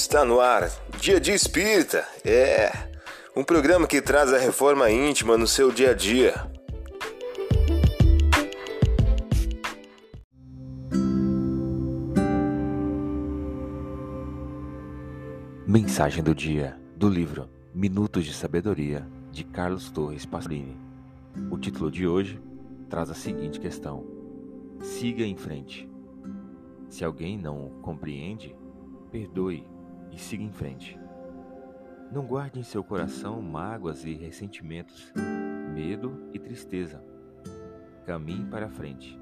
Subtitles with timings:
[0.00, 0.70] Está no ar,
[1.00, 2.06] Dia de Espírita.
[2.24, 2.70] É
[3.34, 6.34] um programa que traz a reforma íntima no seu dia a dia.
[15.66, 20.76] Mensagem do dia do livro Minutos de Sabedoria de Carlos Torres Pasolini.
[21.50, 22.40] O título de hoje
[22.88, 24.06] traz a seguinte questão:
[24.80, 25.90] Siga em frente.
[26.88, 28.54] Se alguém não compreende,
[29.10, 29.66] perdoe
[30.12, 30.98] e siga em frente.
[32.10, 35.12] Não guarde em seu coração mágoas e ressentimentos,
[35.74, 37.04] medo e tristeza.
[38.06, 39.18] Caminhe para frente.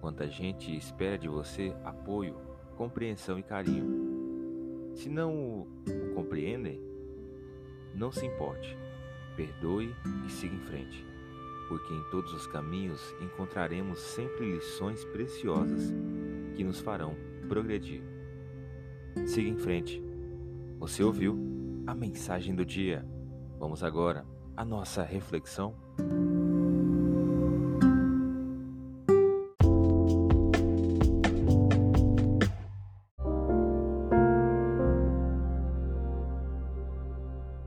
[0.00, 2.36] Quanta gente espera de você apoio,
[2.76, 4.92] compreensão e carinho.
[4.94, 6.80] Se não o, o compreendem,
[7.94, 8.78] não se importe.
[9.36, 9.92] Perdoe
[10.24, 11.04] e siga em frente,
[11.68, 15.92] porque em todos os caminhos encontraremos sempre lições preciosas
[16.54, 17.16] que nos farão
[17.48, 18.17] progredir.
[19.26, 20.02] Siga em frente.
[20.78, 21.38] Você ouviu
[21.86, 23.06] a mensagem do dia.
[23.58, 24.24] Vamos agora
[24.56, 25.74] à nossa reflexão.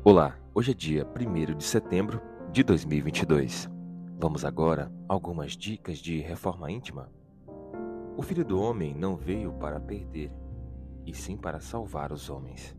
[0.03, 3.69] Olá, hoje é dia 1 de setembro de 2022.
[4.17, 7.09] Vamos agora a algumas dicas de reforma íntima.
[8.17, 10.31] O Filho do Homem não veio para perder,
[11.05, 12.75] e sim para salvar os homens.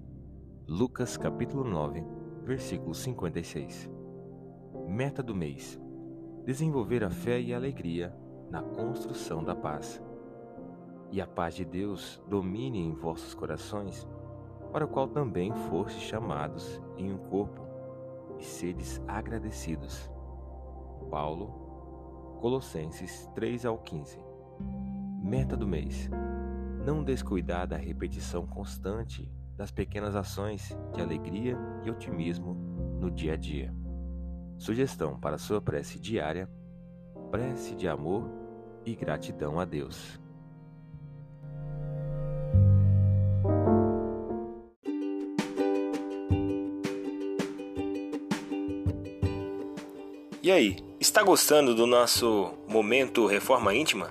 [0.67, 2.05] Lucas capítulo 9,
[2.45, 3.91] versículo 56.
[4.89, 5.81] Meta do mês:
[6.45, 8.15] desenvolver a fé e a alegria
[8.51, 10.03] na construção da paz.
[11.11, 14.07] E a paz de Deus domine em vossos corações,
[14.73, 17.61] para o qual também fostes chamados em um corpo,
[18.39, 20.11] e sedes agradecidos.
[21.11, 21.63] Paulo,
[22.41, 24.19] Colossenses 3 ao 15.
[25.23, 26.11] Meta do mês:
[26.85, 32.55] não descuidar da repetição constante das pequenas ações de alegria e otimismo
[33.01, 33.73] no dia a dia.
[34.59, 36.49] Sugestão para sua prece diária:
[37.31, 38.29] prece de amor
[38.85, 40.21] e gratidão a Deus.
[50.43, 54.11] E aí, está gostando do nosso momento Reforma Íntima?